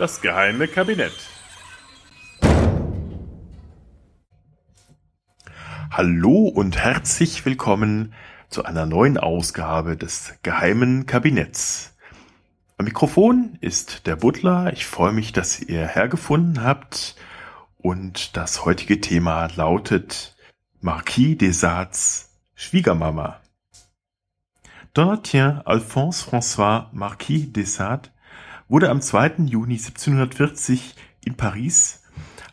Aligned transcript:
Das 0.00 0.22
geheime 0.22 0.66
Kabinett. 0.66 1.12
Hallo 5.90 6.48
und 6.48 6.78
herzlich 6.78 7.44
willkommen 7.44 8.14
zu 8.48 8.64
einer 8.64 8.86
neuen 8.86 9.18
Ausgabe 9.18 9.98
des 9.98 10.38
geheimen 10.42 11.04
Kabinetts. 11.04 11.98
Am 12.78 12.86
Mikrofon 12.86 13.58
ist 13.60 14.06
der 14.06 14.16
Butler. 14.16 14.72
Ich 14.72 14.86
freue 14.86 15.12
mich, 15.12 15.34
dass 15.34 15.60
ihr 15.60 15.86
hergefunden 15.86 16.64
habt. 16.64 17.14
Und 17.76 18.38
das 18.38 18.64
heutige 18.64 19.02
Thema 19.02 19.48
lautet 19.54 20.34
Marquis 20.80 21.36
des 21.36 21.60
Sades 21.60 22.38
Schwiegermama. 22.54 23.38
Donatien 24.94 25.60
Alphonse 25.66 26.26
François 26.26 26.86
Marquis 26.92 27.52
des 27.52 27.74
Sades 27.74 28.10
wurde 28.70 28.88
am 28.88 29.02
2. 29.02 29.46
Juni 29.46 29.74
1740 29.74 30.94
in 31.24 31.36
Paris 31.36 32.04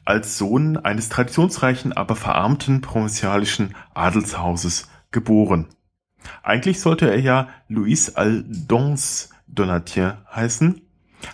als 0.04 0.38
Sohn 0.38 0.78
eines 0.78 1.10
traditionsreichen, 1.10 1.94
aber 1.94 2.16
verarmten 2.16 2.82
provinzialischen 2.82 3.76
Adelshauses 3.94 4.90
geboren. 5.12 5.68
Eigentlich 6.44 6.80
sollte 6.80 7.10
er 7.10 7.20
ja 7.20 7.50
Louis 7.68 8.16
Aldons 8.16 9.30
Donatien 9.48 10.14
heißen, 10.34 10.82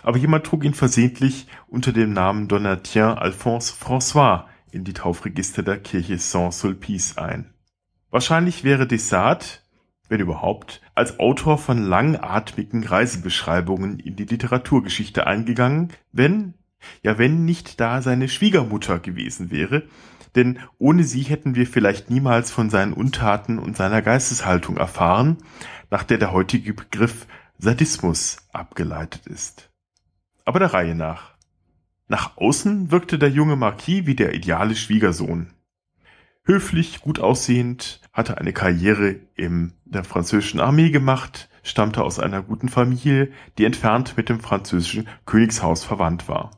aber 0.02 0.18
jemand 0.18 0.44
trug 0.44 0.64
ihn 0.64 0.74
versehentlich 0.74 1.46
unter 1.66 1.92
dem 1.92 2.12
Namen 2.12 2.46
Donatien 2.46 3.16
Alphonse 3.16 3.72
François 3.72 4.44
in 4.70 4.84
die 4.84 4.92
Taufregister 4.92 5.62
der 5.62 5.78
Kirche 5.78 6.18
Saint-Sulpice 6.18 7.16
ein. 7.16 7.54
Wahrscheinlich 8.10 8.64
wäre 8.64 8.86
Desart, 8.86 9.63
wenn 10.08 10.20
überhaupt, 10.20 10.80
als 10.94 11.18
Autor 11.18 11.58
von 11.58 11.82
langatmigen 11.82 12.84
Reisebeschreibungen 12.84 13.98
in 13.98 14.16
die 14.16 14.24
Literaturgeschichte 14.24 15.26
eingegangen, 15.26 15.92
wenn, 16.12 16.54
ja 17.02 17.18
wenn 17.18 17.44
nicht 17.44 17.80
da 17.80 18.02
seine 18.02 18.28
Schwiegermutter 18.28 18.98
gewesen 18.98 19.50
wäre, 19.50 19.84
denn 20.34 20.58
ohne 20.78 21.04
sie 21.04 21.22
hätten 21.22 21.54
wir 21.54 21.66
vielleicht 21.66 22.10
niemals 22.10 22.50
von 22.50 22.70
seinen 22.70 22.92
Untaten 22.92 23.58
und 23.58 23.76
seiner 23.76 24.02
Geisteshaltung 24.02 24.76
erfahren, 24.76 25.38
nach 25.90 26.04
der 26.04 26.18
der 26.18 26.32
heutige 26.32 26.74
Begriff 26.74 27.26
Sadismus 27.58 28.38
abgeleitet 28.52 29.26
ist. 29.26 29.70
Aber 30.44 30.58
der 30.58 30.74
Reihe 30.74 30.94
nach. 30.94 31.34
Nach 32.08 32.36
außen 32.36 32.90
wirkte 32.90 33.18
der 33.18 33.30
junge 33.30 33.56
Marquis 33.56 34.06
wie 34.06 34.14
der 34.14 34.34
ideale 34.34 34.76
Schwiegersohn. 34.76 35.54
Höflich, 36.46 37.00
gut 37.00 37.20
aussehend, 37.20 38.02
hatte 38.12 38.36
eine 38.36 38.52
Karriere 38.52 39.16
in 39.34 39.72
der 39.86 40.04
französischen 40.04 40.60
Armee 40.60 40.90
gemacht, 40.90 41.48
stammte 41.62 42.02
aus 42.04 42.18
einer 42.18 42.42
guten 42.42 42.68
Familie, 42.68 43.32
die 43.56 43.64
entfernt 43.64 44.18
mit 44.18 44.28
dem 44.28 44.40
französischen 44.40 45.08
Königshaus 45.24 45.84
verwandt 45.84 46.28
war. 46.28 46.50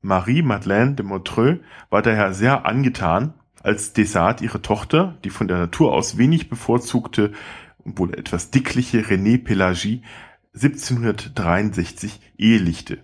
Marie 0.00 0.42
Madeleine 0.42 0.94
de 0.94 1.06
Montreux 1.06 1.60
war 1.90 2.02
daher 2.02 2.32
sehr 2.34 2.66
angetan, 2.66 3.34
als 3.62 3.92
Desart 3.92 4.40
ihre 4.40 4.62
Tochter, 4.62 5.16
die 5.22 5.30
von 5.30 5.46
der 5.46 5.58
Natur 5.58 5.92
aus 5.92 6.18
wenig 6.18 6.48
bevorzugte 6.48 7.32
und 7.78 7.98
wohl 8.00 8.14
etwas 8.14 8.50
dickliche 8.50 9.02
René 9.02 9.42
Pelagie 9.42 10.02
1763 10.54 12.20
ehelichte. 12.36 12.98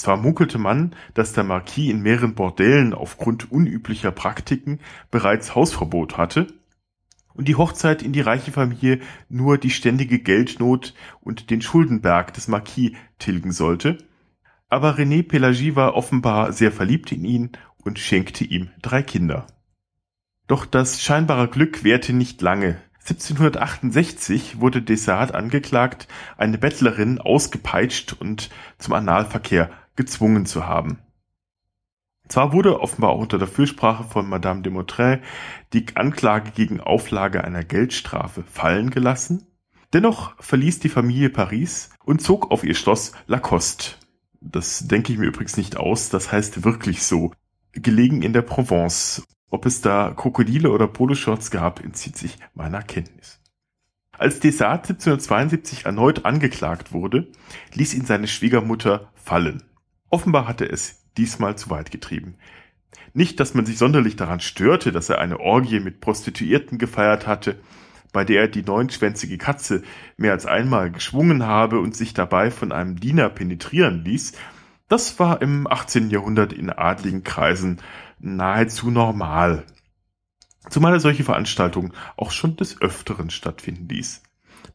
Zwar 0.00 0.16
munkelte 0.16 0.56
man, 0.56 0.96
dass 1.12 1.34
der 1.34 1.44
Marquis 1.44 1.90
in 1.90 2.00
mehreren 2.00 2.34
Bordellen 2.34 2.94
aufgrund 2.94 3.52
unüblicher 3.52 4.10
Praktiken 4.10 4.78
bereits 5.10 5.54
Hausverbot 5.54 6.16
hatte 6.16 6.46
und 7.34 7.48
die 7.48 7.56
Hochzeit 7.56 8.02
in 8.02 8.14
die 8.14 8.22
reiche 8.22 8.50
Familie 8.50 9.00
nur 9.28 9.58
die 9.58 9.68
ständige 9.68 10.18
Geldnot 10.18 10.94
und 11.20 11.50
den 11.50 11.60
Schuldenberg 11.60 12.32
des 12.32 12.48
Marquis 12.48 12.92
tilgen 13.18 13.52
sollte, 13.52 13.98
aber 14.70 14.96
René 14.96 15.22
Pelagie 15.22 15.76
war 15.76 15.94
offenbar 15.94 16.54
sehr 16.54 16.72
verliebt 16.72 17.12
in 17.12 17.26
ihn 17.26 17.50
und 17.76 17.98
schenkte 17.98 18.44
ihm 18.44 18.70
drei 18.80 19.02
Kinder. 19.02 19.48
Doch 20.46 20.64
das 20.64 21.02
scheinbare 21.02 21.48
Glück 21.48 21.84
währte 21.84 22.14
nicht 22.14 22.40
lange, 22.40 22.80
1768 23.00 24.60
wurde 24.60 24.80
Desart 24.80 25.34
angeklagt, 25.34 26.08
eine 26.36 26.58
Bettlerin 26.58 27.18
ausgepeitscht 27.18 28.14
und 28.14 28.48
zum 28.78 28.94
Analverkehr 28.94 29.70
gezwungen 29.96 30.46
zu 30.46 30.66
haben. 30.66 30.98
Zwar 32.28 32.52
wurde 32.52 32.80
offenbar 32.80 33.10
auch 33.10 33.20
unter 33.20 33.38
der 33.38 33.48
Fürsprache 33.48 34.04
von 34.04 34.28
Madame 34.28 34.62
de 34.62 34.72
Mautret 34.72 35.20
die 35.72 35.84
Anklage 35.94 36.52
gegen 36.52 36.80
Auflage 36.80 37.42
einer 37.42 37.64
Geldstrafe 37.64 38.44
fallen 38.44 38.90
gelassen, 38.90 39.46
dennoch 39.92 40.40
verließ 40.40 40.78
die 40.78 40.88
Familie 40.88 41.30
Paris 41.30 41.90
und 42.04 42.22
zog 42.22 42.50
auf 42.52 42.62
ihr 42.62 42.74
Schloss 42.74 43.12
Lacoste. 43.26 43.96
Das 44.40 44.86
denke 44.86 45.12
ich 45.12 45.18
mir 45.18 45.26
übrigens 45.26 45.56
nicht 45.56 45.76
aus, 45.76 46.08
das 46.08 46.30
heißt 46.30 46.64
wirklich 46.64 47.02
so, 47.02 47.32
gelegen 47.72 48.22
in 48.22 48.32
der 48.32 48.42
Provence 48.42 49.24
ob 49.50 49.66
es 49.66 49.80
da 49.80 50.14
Krokodile 50.16 50.70
oder 50.70 50.86
Poloshorts 50.86 51.50
gab, 51.50 51.84
entzieht 51.84 52.16
sich 52.16 52.38
meiner 52.54 52.82
Kenntnis. 52.82 53.40
Als 54.16 54.38
Desart 54.38 54.88
1772 54.88 55.86
erneut 55.86 56.24
angeklagt 56.24 56.92
wurde, 56.92 57.32
ließ 57.74 57.94
ihn 57.94 58.04
seine 58.04 58.28
Schwiegermutter 58.28 59.10
fallen. 59.14 59.62
Offenbar 60.10 60.46
hatte 60.46 60.68
es 60.68 61.04
diesmal 61.16 61.56
zu 61.56 61.70
weit 61.70 61.90
getrieben. 61.90 62.34
Nicht, 63.14 63.40
dass 63.40 63.54
man 63.54 63.66
sich 63.66 63.78
sonderlich 63.78 64.16
daran 64.16 64.40
störte, 64.40 64.92
dass 64.92 65.08
er 65.08 65.18
eine 65.20 65.40
Orgie 65.40 65.80
mit 65.80 66.00
Prostituierten 66.00 66.78
gefeiert 66.78 67.26
hatte, 67.26 67.60
bei 68.12 68.24
der 68.24 68.42
er 68.42 68.48
die 68.48 68.62
neunschwänzige 68.62 69.38
Katze 69.38 69.82
mehr 70.16 70.32
als 70.32 70.46
einmal 70.46 70.90
geschwungen 70.90 71.44
habe 71.44 71.78
und 71.78 71.96
sich 71.96 72.14
dabei 72.14 72.50
von 72.50 72.72
einem 72.72 72.98
Diener 72.98 73.28
penetrieren 73.28 74.04
ließ, 74.04 74.32
das 74.88 75.20
war 75.20 75.40
im 75.40 75.68
18. 75.68 76.10
Jahrhundert 76.10 76.52
in 76.52 76.70
adligen 76.70 77.22
Kreisen 77.22 77.80
nahezu 78.18 78.90
normal. 78.90 79.64
Zumal 80.68 80.94
er 80.94 81.00
solche 81.00 81.22
Veranstaltungen 81.22 81.92
auch 82.16 82.32
schon 82.32 82.56
des 82.56 82.82
Öfteren 82.82 83.30
stattfinden 83.30 83.88
ließ, 83.88 84.22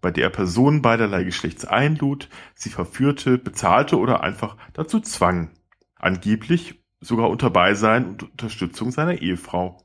bei 0.06 0.12
der 0.12 0.26
er 0.26 0.30
Personen 0.30 0.84
beiderlei 0.84 1.24
Geschlechts 1.24 1.66
einlud, 1.66 2.30
sie 2.54 2.70
verführte, 2.70 3.40
bezahlte 3.40 3.98
oder 3.98 4.22
einfach 4.22 4.56
dazu 4.74 5.00
zwang. 5.00 5.50
Angeblich 5.96 6.84
sogar 7.00 7.28
unter 7.28 7.50
Beisein 7.50 8.06
und 8.06 8.22
Unterstützung 8.22 8.92
seiner 8.92 9.24
Ehefrau. 9.24 9.84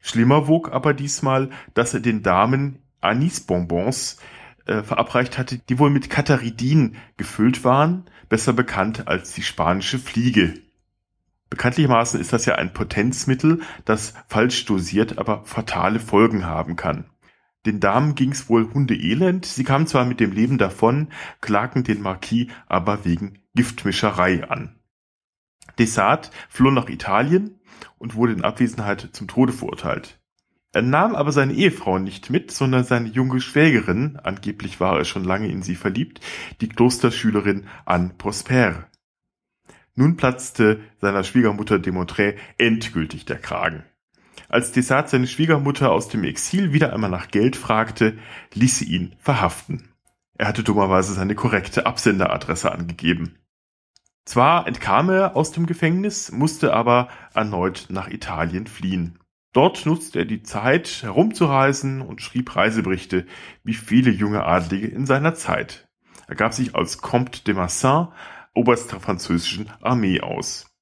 Schlimmer 0.00 0.48
wog 0.48 0.72
aber 0.72 0.94
diesmal, 0.94 1.50
dass 1.74 1.92
er 1.92 2.00
den 2.00 2.22
Damen 2.22 2.78
Anisbonbons 3.02 4.20
äh, 4.64 4.82
verabreicht 4.82 5.36
hatte, 5.36 5.58
die 5.58 5.78
wohl 5.78 5.90
mit 5.90 6.08
Katharidin 6.08 6.96
gefüllt 7.18 7.62
waren, 7.62 8.06
besser 8.30 8.54
bekannt 8.54 9.06
als 9.06 9.34
die 9.34 9.42
spanische 9.42 9.98
Fliege. 9.98 10.54
Bekanntlichermaßen 11.50 12.18
ist 12.18 12.32
das 12.32 12.46
ja 12.46 12.54
ein 12.54 12.72
Potenzmittel, 12.72 13.60
das 13.84 14.14
falsch 14.28 14.64
dosiert, 14.64 15.18
aber 15.18 15.44
fatale 15.44 16.00
Folgen 16.00 16.46
haben 16.46 16.76
kann. 16.76 17.04
Den 17.66 17.80
Damen 17.80 18.14
ging's 18.14 18.48
wohl 18.48 18.72
hundeelend, 18.72 19.44
sie 19.44 19.64
kamen 19.64 19.88
zwar 19.88 20.04
mit 20.04 20.20
dem 20.20 20.30
Leben 20.30 20.56
davon, 20.56 21.08
klagten 21.40 21.82
den 21.82 22.00
Marquis 22.00 22.46
aber 22.68 23.04
wegen 23.04 23.40
Giftmischerei 23.56 24.48
an. 24.48 24.76
Desart 25.78 26.30
floh 26.48 26.70
nach 26.70 26.88
Italien 26.88 27.58
und 27.98 28.14
wurde 28.14 28.34
in 28.34 28.44
Abwesenheit 28.44 29.08
zum 29.12 29.26
Tode 29.26 29.52
verurteilt. 29.52 30.20
Er 30.72 30.82
nahm 30.82 31.16
aber 31.16 31.32
seine 31.32 31.54
Ehefrau 31.54 31.98
nicht 31.98 32.30
mit, 32.30 32.52
sondern 32.52 32.84
seine 32.84 33.08
junge 33.08 33.40
Schwägerin, 33.40 34.18
angeblich 34.22 34.78
war 34.78 34.98
er 34.98 35.04
schon 35.04 35.24
lange 35.24 35.48
in 35.48 35.62
sie 35.62 35.74
verliebt, 35.74 36.20
die 36.60 36.68
Klosterschülerin 36.68 37.66
Anne 37.84 38.12
Prosper. 38.16 38.86
Nun 39.96 40.16
platzte 40.16 40.80
seiner 41.00 41.24
Schwiegermutter 41.24 41.78
Demontre 41.78 42.36
endgültig 42.58 43.24
der 43.24 43.38
Kragen. 43.38 43.84
Als 44.48 44.72
Desart 44.72 45.08
seine 45.08 45.26
Schwiegermutter 45.26 45.90
aus 45.92 46.08
dem 46.08 46.24
Exil 46.24 46.72
wieder 46.72 46.92
einmal 46.92 47.10
nach 47.10 47.28
Geld 47.28 47.56
fragte, 47.56 48.18
ließ 48.54 48.78
sie 48.78 48.86
ihn 48.86 49.16
verhaften. 49.18 49.88
Er 50.38 50.48
hatte 50.48 50.62
dummerweise 50.62 51.14
seine 51.14 51.34
korrekte 51.34 51.86
Absenderadresse 51.86 52.70
angegeben. 52.70 53.36
Zwar 54.24 54.66
entkam 54.66 55.08
er 55.10 55.36
aus 55.36 55.52
dem 55.52 55.66
Gefängnis, 55.66 56.32
musste 56.32 56.74
aber 56.74 57.08
erneut 57.32 57.86
nach 57.90 58.08
Italien 58.08 58.66
fliehen. 58.66 59.18
Dort 59.52 59.86
nutzte 59.86 60.18
er 60.18 60.24
die 60.26 60.42
Zeit, 60.42 61.02
herumzureisen 61.02 62.02
und 62.02 62.20
schrieb 62.20 62.54
Reiseberichte, 62.54 63.24
wie 63.64 63.74
viele 63.74 64.10
junge 64.10 64.44
Adlige 64.44 64.88
in 64.88 65.06
seiner 65.06 65.34
Zeit. 65.34 65.88
Er 66.26 66.34
gab 66.34 66.52
sich 66.52 66.74
als 66.74 66.98
Comte 66.98 67.44
de 67.44 67.54
Massin 67.54 68.08
Oberst 68.52 68.90
der 68.90 69.00
französischen 69.00 69.70
Armee 69.80 70.20
aus. 70.20 70.75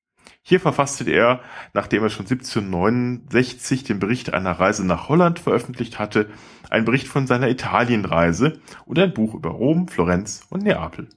Hier 0.46 0.60
verfasste 0.60 1.10
er, 1.10 1.40
nachdem 1.72 2.02
er 2.02 2.10
schon 2.10 2.26
1769 2.26 3.82
den 3.82 3.98
Bericht 3.98 4.34
einer 4.34 4.52
Reise 4.52 4.86
nach 4.86 5.08
Holland 5.08 5.38
veröffentlicht 5.38 5.98
hatte, 5.98 6.28
einen 6.68 6.84
Bericht 6.84 7.08
von 7.08 7.26
seiner 7.26 7.48
Italienreise 7.48 8.60
und 8.84 8.98
ein 8.98 9.14
Buch 9.14 9.34
über 9.34 9.48
Rom, 9.48 9.88
Florenz 9.88 10.42
und 10.50 10.62
Neapel. 10.62 11.08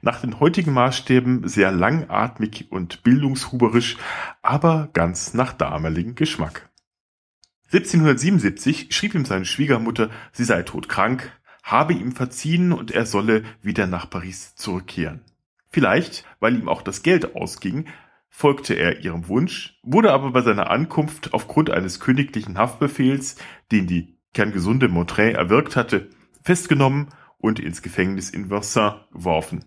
Nach 0.00 0.22
den 0.22 0.40
heutigen 0.40 0.72
Maßstäben 0.72 1.46
sehr 1.46 1.72
langatmig 1.72 2.68
und 2.70 3.02
bildungshuberisch, 3.02 3.98
aber 4.40 4.88
ganz 4.94 5.34
nach 5.34 5.52
damaligem 5.52 6.14
Geschmack. 6.14 6.70
1777 7.66 8.94
schrieb 8.94 9.14
ihm 9.14 9.26
seine 9.26 9.44
Schwiegermutter, 9.44 10.08
sie 10.32 10.44
sei 10.44 10.62
todkrank, 10.62 11.38
habe 11.62 11.92
ihm 11.92 12.12
verziehen 12.12 12.72
und 12.72 12.92
er 12.92 13.04
solle 13.04 13.44
wieder 13.60 13.86
nach 13.86 14.08
Paris 14.08 14.54
zurückkehren. 14.54 15.20
Vielleicht, 15.68 16.24
weil 16.38 16.54
ihm 16.54 16.68
auch 16.68 16.82
das 16.82 17.02
Geld 17.02 17.34
ausging, 17.34 17.86
folgte 18.34 18.74
er 18.74 19.00
ihrem 19.04 19.28
Wunsch, 19.28 19.78
wurde 19.82 20.10
aber 20.12 20.32
bei 20.32 20.40
seiner 20.40 20.70
Ankunft 20.70 21.34
aufgrund 21.34 21.70
eines 21.70 22.00
königlichen 22.00 22.56
Haftbefehls, 22.56 23.36
den 23.70 23.86
die 23.86 24.18
kerngesunde 24.32 24.88
Montrey 24.88 25.32
erwirkt 25.32 25.76
hatte, 25.76 26.08
festgenommen 26.40 27.10
und 27.36 27.60
ins 27.60 27.82
Gefängnis 27.82 28.30
in 28.30 28.50
Vincennes 28.50 28.94
geworfen. 29.12 29.66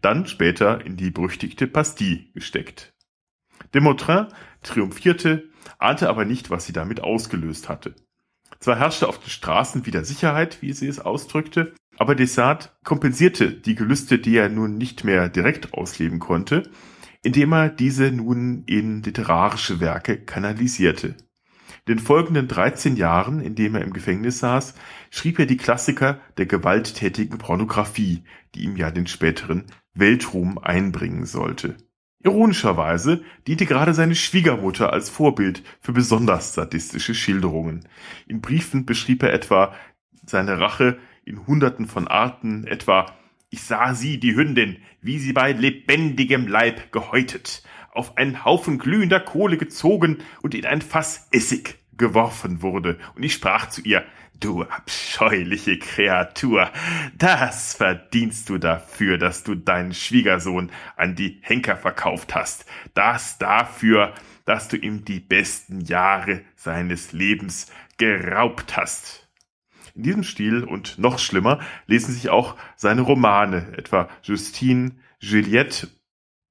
Dann 0.00 0.26
später 0.26 0.84
in 0.84 0.96
die 0.96 1.10
berüchtigte 1.10 1.66
Bastille 1.66 2.24
gesteckt. 2.34 2.94
De 3.74 3.82
Montrin 3.82 4.28
triumphierte, 4.62 5.50
ahnte 5.78 6.08
aber 6.08 6.24
nicht, 6.24 6.50
was 6.50 6.64
sie 6.64 6.72
damit 6.72 7.02
ausgelöst 7.02 7.68
hatte. 7.68 7.94
Zwar 8.58 8.78
herrschte 8.78 9.08
auf 9.08 9.18
den 9.18 9.30
Straßen 9.30 9.84
wieder 9.84 10.04
Sicherheit, 10.04 10.62
wie 10.62 10.72
sie 10.72 10.88
es 10.88 11.00
ausdrückte, 11.00 11.74
aber 11.98 12.14
Desart 12.14 12.74
kompensierte 12.82 13.52
die 13.52 13.74
Gelüste, 13.74 14.18
die 14.18 14.36
er 14.36 14.48
nun 14.48 14.78
nicht 14.78 15.04
mehr 15.04 15.28
direkt 15.28 15.74
ausleben 15.74 16.18
konnte, 16.18 16.70
indem 17.22 17.52
er 17.52 17.68
diese 17.68 18.10
nun 18.10 18.64
in 18.66 19.02
literarische 19.02 19.80
Werke 19.80 20.18
kanalisierte. 20.18 21.16
In 21.86 21.96
den 21.96 21.98
folgenden 21.98 22.46
13 22.46 22.96
Jahren, 22.96 23.40
in 23.40 23.54
dem 23.54 23.74
er 23.74 23.82
im 23.82 23.92
Gefängnis 23.92 24.38
saß, 24.38 24.74
schrieb 25.10 25.38
er 25.38 25.46
die 25.46 25.56
Klassiker 25.56 26.20
der 26.36 26.46
gewalttätigen 26.46 27.38
Pornografie, 27.38 28.22
die 28.54 28.64
ihm 28.64 28.76
ja 28.76 28.90
den 28.90 29.06
späteren 29.06 29.64
Weltruhm 29.94 30.58
einbringen 30.58 31.26
sollte. 31.26 31.76
Ironischerweise 32.22 33.22
diente 33.46 33.64
gerade 33.64 33.94
seine 33.94 34.14
Schwiegermutter 34.14 34.92
als 34.92 35.08
Vorbild 35.08 35.62
für 35.80 35.92
besonders 35.92 36.52
sadistische 36.52 37.14
Schilderungen. 37.14 37.88
In 38.26 38.42
Briefen 38.42 38.84
beschrieb 38.84 39.22
er 39.22 39.32
etwa 39.32 39.74
seine 40.26 40.60
Rache 40.60 40.98
in 41.24 41.46
Hunderten 41.46 41.86
von 41.86 42.08
Arten, 42.08 42.66
etwa 42.66 43.06
ich 43.50 43.62
sah 43.62 43.94
sie, 43.94 44.18
die 44.18 44.36
Hündin, 44.36 44.78
wie 45.02 45.18
sie 45.18 45.32
bei 45.32 45.52
lebendigem 45.52 46.46
Leib 46.46 46.92
gehäutet, 46.92 47.62
auf 47.92 48.16
einen 48.16 48.44
Haufen 48.44 48.78
glühender 48.78 49.20
Kohle 49.20 49.56
gezogen 49.56 50.18
und 50.40 50.54
in 50.54 50.64
ein 50.64 50.80
Fass 50.80 51.28
Essig 51.32 51.78
geworfen 51.96 52.62
wurde, 52.62 52.98
und 53.14 53.22
ich 53.24 53.34
sprach 53.34 53.68
zu 53.68 53.82
ihr, 53.82 54.04
Du 54.38 54.62
abscheuliche 54.62 55.78
Kreatur, 55.78 56.70
das 57.14 57.74
verdienst 57.74 58.48
du 58.48 58.56
dafür, 58.56 59.18
dass 59.18 59.44
du 59.44 59.54
deinen 59.54 59.92
Schwiegersohn 59.92 60.70
an 60.96 61.14
die 61.14 61.40
Henker 61.42 61.76
verkauft 61.76 62.34
hast, 62.34 62.64
das 62.94 63.36
dafür, 63.36 64.14
dass 64.46 64.68
du 64.68 64.78
ihm 64.78 65.04
die 65.04 65.20
besten 65.20 65.82
Jahre 65.82 66.40
seines 66.56 67.12
Lebens 67.12 67.70
geraubt 67.98 68.78
hast. 68.78 69.28
In 70.00 70.04
diesem 70.04 70.22
Stil 70.22 70.64
und 70.64 70.98
noch 70.98 71.18
schlimmer 71.18 71.60
lesen 71.86 72.14
sich 72.14 72.30
auch 72.30 72.56
seine 72.74 73.02
Romane, 73.02 73.76
etwa 73.76 74.08
Justine, 74.22 74.92
Juliette 75.18 75.88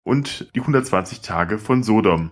und 0.03 0.51
die 0.53 0.59
120 0.59 1.21
Tage 1.21 1.57
von 1.57 1.81
Sodom, 1.81 2.29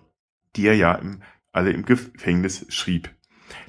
die 0.55 0.67
er 0.67 0.75
ja 0.75 0.93
im, 0.93 1.23
alle 1.51 1.71
im 1.71 1.85
Gefängnis 1.85 2.67
schrieb. 2.69 3.09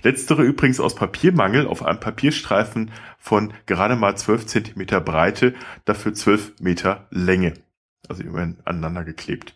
Letztere 0.02 0.42
übrigens 0.42 0.78
aus 0.78 0.94
Papiermangel 0.94 1.66
auf 1.66 1.82
einem 1.82 2.00
Papierstreifen 2.00 2.90
von 3.16 3.54
gerade 3.64 3.96
mal 3.96 4.14
12 4.14 4.44
Zentimeter 4.44 5.00
Breite, 5.00 5.54
dafür 5.86 6.12
12 6.12 6.60
Meter 6.60 7.06
Länge. 7.10 7.54
Also 8.10 8.24
immerhin 8.24 8.58
aneinander 8.66 9.04
geklebt. 9.04 9.54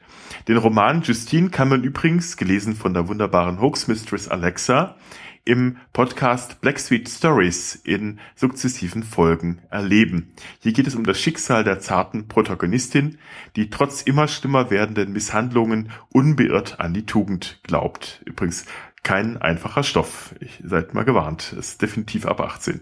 Den 0.49 0.57
Roman 0.57 1.03
Justine 1.03 1.51
kann 1.51 1.69
man 1.69 1.85
übrigens, 1.85 2.39
gelesen 2.39 2.75
von 2.75 2.95
der 2.95 3.07
wunderbaren 3.09 3.61
Hoax 3.61 3.87
Mistress 3.87 4.29
Alexa, 4.29 4.97
im 5.45 5.77
Podcast 5.93 6.61
Black 6.61 6.79
Sweet 6.79 7.09
Stories 7.09 7.75
in 7.75 8.21
sukzessiven 8.37 9.03
Folgen 9.03 9.61
erleben. 9.71 10.33
Hier 10.61 10.73
geht 10.73 10.87
es 10.87 10.95
um 10.95 11.05
das 11.05 11.21
Schicksal 11.21 11.65
der 11.65 11.81
zarten 11.81 12.29
Protagonistin, 12.29 13.19
die 13.57 13.71
trotz 13.71 14.03
immer 14.03 14.29
schlimmer 14.29 14.71
werdenden 14.71 15.13
Misshandlungen 15.13 15.91
unbeirrt 16.11 16.81
an 16.81 16.95
die 16.95 17.07
Tugend 17.07 17.61
glaubt. 17.65 18.23
Übrigens 18.25 18.67
kein 19.03 19.37
einfacher 19.37 19.83
Stoff. 19.83 20.35
Ich 20.41 20.63
seid 20.65 20.95
mal 20.95 21.05
gewarnt. 21.05 21.53
Ist 21.53 21.83
definitiv 21.83 22.27
ab 22.27 22.41
18. 22.41 22.81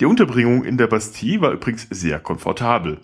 Die 0.00 0.06
Unterbringung 0.06 0.64
in 0.64 0.78
der 0.78 0.86
Bastille 0.86 1.42
war 1.42 1.52
übrigens 1.52 1.86
sehr 1.90 2.18
komfortabel. 2.18 3.00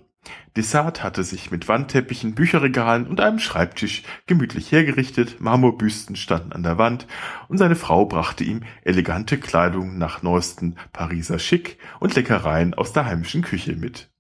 Dessart 0.57 1.03
hatte 1.03 1.23
sich 1.23 1.51
mit 1.51 1.69
Wandteppichen, 1.69 2.35
Bücherregalen 2.35 3.07
und 3.07 3.21
einem 3.21 3.39
Schreibtisch 3.39 4.03
gemütlich 4.27 4.73
hergerichtet, 4.73 5.41
Marmorbüsten 5.41 6.17
standen 6.17 6.53
an 6.53 6.63
der 6.63 6.79
Wand 6.79 7.07
und 7.49 7.59
seine 7.59 7.77
Frau 7.77 8.07
brachte 8.07 8.43
ihm 8.43 8.63
elegante 8.83 9.39
Kleidung 9.39 9.99
nach 9.99 10.23
neuesten 10.23 10.77
Pariser 10.93 11.39
Schick 11.39 11.79
und 12.01 12.15
Leckereien 12.15 12.75
aus 12.75 12.93
der 12.93 13.05
heimischen 13.05 13.43
Küche 13.43 13.77
mit. 13.77 14.11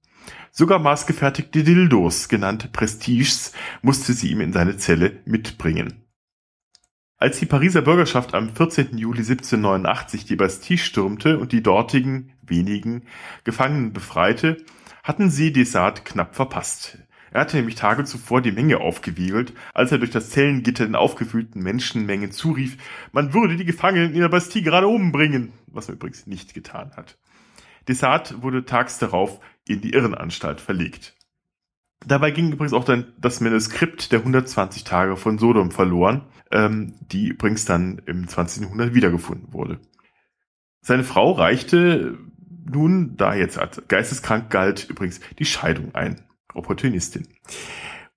Sogar 0.50 0.79
maßgefertigte 0.79 1.64
Dildos, 1.64 2.29
genannt 2.29 2.73
Prestiges, 2.73 3.52
musste 3.82 4.12
sie 4.12 4.31
ihm 4.31 4.41
in 4.41 4.52
seine 4.52 4.76
Zelle 4.76 5.20
mitbringen. 5.25 6.06
Als 7.19 7.38
die 7.38 7.47
Pariser 7.47 7.81
Bürgerschaft 7.81 8.35
am 8.35 8.55
14. 8.55 8.99
Juli 8.99 9.20
1789 9.20 10.26
die 10.26 10.37
Bastille 10.37 10.79
stürmte 10.79 11.38
und 11.38 11.52
die 11.52 11.62
dortigen, 11.62 12.32
wenigen, 12.43 13.05
Gefangenen 13.44 13.94
befreite, 13.94 14.59
hatten 15.06 15.31
sie 15.31 15.53
Desart 15.53 16.05
knapp 16.05 16.35
verpasst. 16.35 16.99
Er 17.31 17.43
hatte 17.43 17.56
nämlich 17.56 17.76
Tage 17.76 18.03
zuvor 18.05 18.41
die 18.41 18.50
Menge 18.50 18.79
aufgewiegelt, 18.79 19.53
als 19.73 19.93
er 19.93 19.99
durch 19.99 20.11
das 20.11 20.31
Zellengitter 20.31 20.85
den 20.85 20.97
aufgefüllten 20.97 21.62
Menschenmengen 21.62 22.32
zurief, 22.32 22.76
man 23.12 23.32
würde 23.32 23.56
die 23.56 23.64
Gefangenen 23.64 24.14
in 24.14 24.20
der 24.20 24.29
Bastille 24.29 24.64
gerade 24.64 24.88
umbringen, 24.88 25.53
was 25.69 25.88
er 25.88 25.94
übrigens 25.94 26.26
nicht 26.26 26.55
getan 26.55 26.91
hat. 26.97 27.19
Desart 27.87 28.43
wurde 28.43 28.64
tags 28.64 28.99
darauf 28.99 29.38
in 29.69 29.81
die 29.81 29.93
Irrenanstalt 29.93 30.61
verlegt. 30.61 31.14
Dabei 32.05 32.32
ging 32.32 32.50
übrigens 32.50 32.73
auch 32.73 32.85
dann 32.85 33.12
das 33.17 33.41
Manuskript 33.41 34.11
der 34.11 34.20
120 34.20 34.83
Tage 34.83 35.16
von 35.16 35.38
Sodom 35.38 35.71
verloren, 35.71 36.23
ähm, 36.50 36.95
die 37.00 37.28
übrigens 37.28 37.64
dann 37.64 38.02
im 38.07 38.26
20. 38.26 38.64
Jahrhundert 38.64 38.95
wiedergefunden 38.95 39.52
wurde. 39.52 39.78
Seine 40.81 41.04
Frau 41.04 41.33
reichte 41.33 42.19
nun, 42.70 43.16
da 43.16 43.35
jetzt 43.35 43.58
als 43.58 43.82
geisteskrank 43.88 44.50
galt, 44.50 44.88
übrigens 44.88 45.20
die 45.38 45.44
Scheidung 45.44 45.94
ein. 45.94 46.23
Opportunistin. 46.54 47.28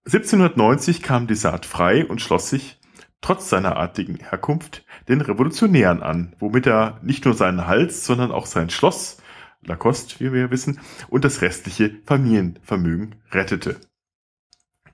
1790 0.05 1.03
kam 1.03 1.27
Desart 1.27 1.65
frei 1.65 2.05
und 2.05 2.21
schloss 2.21 2.49
sich, 2.49 2.79
trotz 3.21 3.49
seiner 3.49 3.75
artigen 3.75 4.15
Herkunft, 4.15 4.85
den 5.07 5.21
Revolutionären 5.21 6.01
an, 6.01 6.35
womit 6.39 6.65
er 6.65 6.99
nicht 7.03 7.25
nur 7.25 7.33
seinen 7.33 7.67
Hals, 7.67 8.05
sondern 8.05 8.31
auch 8.31 8.45
sein 8.45 8.69
Schloss, 8.69 9.21
Lacoste, 9.61 10.19
wie 10.19 10.31
wir 10.31 10.51
wissen, 10.51 10.79
und 11.09 11.25
das 11.25 11.41
restliche 11.41 11.99
Familienvermögen 12.05 13.15
rettete. 13.31 13.75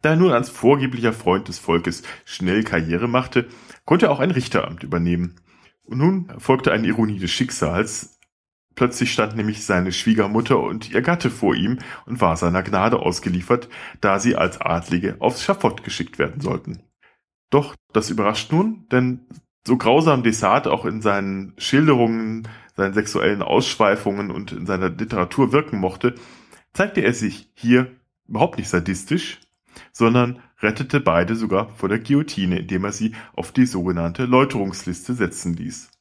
Da 0.02 0.12
er 0.12 0.16
nun 0.16 0.32
als 0.32 0.50
vorgeblicher 0.50 1.14
Freund 1.14 1.48
des 1.48 1.60
Volkes 1.60 2.04
schnell 2.26 2.64
Karriere 2.64 3.08
machte, 3.08 3.48
konnte 3.86 4.08
er 4.08 4.12
auch 4.12 4.20
ein 4.20 4.32
Richteramt 4.32 4.84
übernehmen. 4.84 5.36
Und 5.84 6.00
nun 6.00 6.34
folgte 6.40 6.72
eine 6.72 6.88
Ironie 6.88 7.20
des 7.20 7.32
Schicksals, 7.32 8.15
Plötzlich 8.76 9.14
stand 9.14 9.36
nämlich 9.36 9.66
seine 9.66 9.92
Schwiegermutter 9.92 10.60
und 10.60 10.92
ihr 10.92 11.02
Gatte 11.02 11.30
vor 11.30 11.56
ihm 11.56 11.80
und 12.06 12.20
war 12.22 12.36
seiner 12.36 12.62
Gnade 12.62 13.00
ausgeliefert, 13.00 13.70
da 14.02 14.20
sie 14.20 14.36
als 14.36 14.60
Adlige 14.60 15.16
aufs 15.20 15.44
Schafott 15.44 15.84
geschickt 15.84 16.20
werden 16.20 16.42
sollten. 16.42 16.84
Doch 17.50 17.76
das 17.94 18.10
überrascht 18.10 18.52
nun, 18.52 18.86
denn 18.92 19.22
so 19.66 19.78
grausam 19.78 20.24
Desart 20.24 20.68
auch 20.68 20.86
in 20.86 21.02
seinen 21.02 21.54
Schilderungen, 21.58 22.48
seinen 22.76 22.94
sexuellen 22.94 23.42
Ausschweifungen 23.42 24.30
und 24.30 24.52
in 24.52 24.66
seiner 24.66 24.90
Literatur 24.90 25.52
wirken 25.54 25.80
mochte, 25.80 26.16
zeigte 26.74 27.02
er 27.02 27.14
sich 27.14 27.50
hier 27.54 27.96
überhaupt 28.28 28.58
nicht 28.58 28.70
sadistisch, 28.70 29.40
sondern 29.92 30.40
rettete 30.60 31.00
beide 31.00 31.36
sogar 31.36 31.70
vor 31.70 31.90
der 31.90 32.00
Guillotine, 32.00 32.60
indem 32.60 32.84
er 32.84 32.92
sie 32.92 33.16
auf 33.34 33.52
die 33.52 33.66
sogenannte 33.66 34.26
Läuterungsliste 34.26 35.14
setzen 35.14 35.56
ließ. 35.56 35.92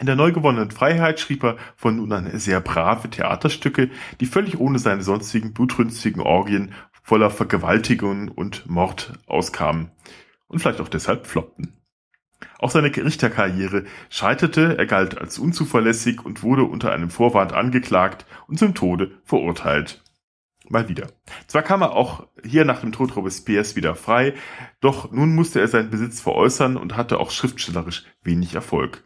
In 0.00 0.06
der 0.06 0.16
neu 0.16 0.32
gewonnenen 0.32 0.70
Freiheit 0.70 1.20
schrieb 1.20 1.44
er 1.44 1.58
von 1.76 1.96
nun 1.96 2.10
an 2.12 2.38
sehr 2.38 2.62
brave 2.62 3.10
Theaterstücke, 3.10 3.90
die 4.18 4.24
völlig 4.24 4.58
ohne 4.58 4.78
seine 4.78 5.02
sonstigen 5.02 5.52
blutrünstigen 5.52 6.22
Orgien 6.22 6.72
voller 7.02 7.28
Vergewaltigungen 7.28 8.30
und 8.30 8.66
Mord 8.66 9.12
auskamen 9.26 9.90
und 10.48 10.60
vielleicht 10.60 10.80
auch 10.80 10.88
deshalb 10.88 11.26
floppten. 11.26 11.76
Auch 12.58 12.70
seine 12.70 12.96
Richterkarriere 12.96 13.84
scheiterte, 14.08 14.78
er 14.78 14.86
galt 14.86 15.18
als 15.18 15.38
unzuverlässig 15.38 16.24
und 16.24 16.42
wurde 16.42 16.64
unter 16.64 16.92
einem 16.92 17.10
Vorwand 17.10 17.52
angeklagt 17.52 18.24
und 18.46 18.58
zum 18.58 18.74
Tode 18.74 19.20
verurteilt. 19.24 20.02
Mal 20.70 20.88
wieder. 20.88 21.08
Zwar 21.46 21.62
kam 21.62 21.82
er 21.82 21.92
auch 21.92 22.26
hier 22.42 22.64
nach 22.64 22.80
dem 22.80 22.92
Tod 22.92 23.16
Robespierres 23.16 23.76
wieder 23.76 23.94
frei, 23.94 24.32
doch 24.80 25.12
nun 25.12 25.34
musste 25.34 25.60
er 25.60 25.68
seinen 25.68 25.90
Besitz 25.90 26.22
veräußern 26.22 26.78
und 26.78 26.96
hatte 26.96 27.20
auch 27.20 27.30
schriftstellerisch 27.30 28.04
wenig 28.22 28.54
Erfolg. 28.54 29.04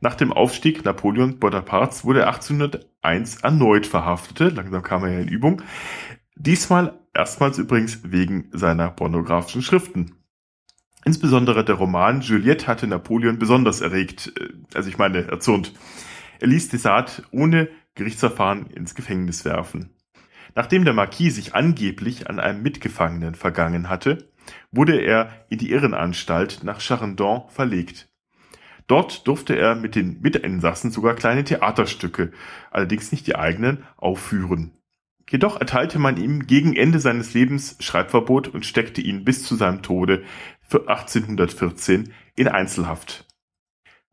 Nach 0.00 0.14
dem 0.14 0.32
Aufstieg 0.32 0.84
Napoleon 0.84 1.38
Bonapartes 1.38 2.04
wurde 2.04 2.20
er 2.20 2.28
1801 2.28 3.42
erneut 3.42 3.86
verhaftet. 3.86 4.56
Langsam 4.56 4.82
kam 4.82 5.04
er 5.04 5.12
ja 5.12 5.20
in 5.20 5.28
Übung. 5.28 5.62
Diesmal 6.36 6.98
erstmals 7.14 7.58
übrigens 7.58 8.00
wegen 8.04 8.48
seiner 8.52 8.90
pornografischen 8.90 9.62
Schriften. 9.62 10.14
Insbesondere 11.04 11.64
der 11.64 11.76
Roman 11.76 12.20
Juliette 12.20 12.66
hatte 12.66 12.86
Napoleon 12.86 13.38
besonders 13.38 13.80
erregt, 13.80 14.32
äh, 14.38 14.48
also 14.74 14.88
ich 14.88 14.98
meine 14.98 15.28
erzürnt. 15.28 15.72
Er 16.40 16.48
ließ 16.48 16.68
Desart 16.68 17.22
ohne 17.30 17.68
Gerichtsverfahren 17.94 18.66
ins 18.66 18.94
Gefängnis 18.94 19.44
werfen. 19.44 19.90
Nachdem 20.54 20.84
der 20.84 20.94
Marquis 20.94 21.34
sich 21.34 21.54
angeblich 21.54 22.28
an 22.28 22.40
einem 22.40 22.62
Mitgefangenen 22.62 23.34
vergangen 23.34 23.88
hatte, 23.88 24.30
wurde 24.70 25.00
er 25.00 25.46
in 25.48 25.58
die 25.58 25.70
Irrenanstalt 25.70 26.62
nach 26.62 26.80
Charendon 26.80 27.48
verlegt. 27.48 28.07
Dort 28.88 29.28
durfte 29.28 29.54
er 29.54 29.76
mit 29.76 29.94
den 29.94 30.20
Mitinsassen 30.20 30.90
sogar 30.90 31.14
kleine 31.14 31.44
Theaterstücke, 31.44 32.32
allerdings 32.70 33.12
nicht 33.12 33.26
die 33.26 33.36
eigenen, 33.36 33.84
aufführen. 33.96 34.72
Jedoch 35.30 35.60
erteilte 35.60 35.98
man 35.98 36.16
ihm 36.16 36.46
gegen 36.46 36.74
Ende 36.74 36.98
seines 36.98 37.34
Lebens 37.34 37.76
Schreibverbot 37.80 38.48
und 38.48 38.64
steckte 38.64 39.02
ihn 39.02 39.24
bis 39.24 39.44
zu 39.44 39.56
seinem 39.56 39.82
Tode 39.82 40.24
für 40.62 40.88
1814 40.88 42.12
in 42.34 42.48
Einzelhaft. 42.48 43.26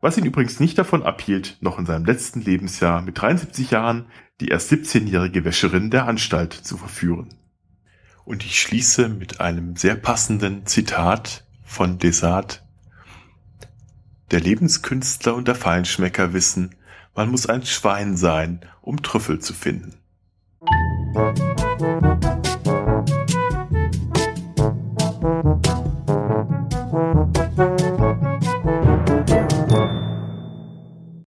Was 0.00 0.18
ihn 0.18 0.26
übrigens 0.26 0.60
nicht 0.60 0.76
davon 0.76 1.02
abhielt, 1.02 1.56
noch 1.60 1.78
in 1.78 1.86
seinem 1.86 2.04
letzten 2.04 2.42
Lebensjahr 2.42 3.00
mit 3.00 3.20
73 3.20 3.70
Jahren 3.70 4.06
die 4.42 4.48
erst 4.48 4.70
17-jährige 4.70 5.46
Wäscherin 5.46 5.90
der 5.90 6.06
Anstalt 6.06 6.52
zu 6.52 6.76
verführen. 6.76 7.34
Und 8.26 8.44
ich 8.44 8.60
schließe 8.60 9.08
mit 9.08 9.40
einem 9.40 9.76
sehr 9.76 9.94
passenden 9.94 10.66
Zitat 10.66 11.46
von 11.64 11.98
Desart. 11.98 12.65
Der 14.32 14.40
Lebenskünstler 14.40 15.34
und 15.34 15.46
der 15.46 15.54
Feinschmecker 15.54 16.32
wissen, 16.32 16.74
man 17.14 17.30
muss 17.30 17.46
ein 17.46 17.64
Schwein 17.64 18.16
sein, 18.16 18.60
um 18.82 19.02
Trüffel 19.02 19.38
zu 19.38 19.54
finden. 19.54 19.94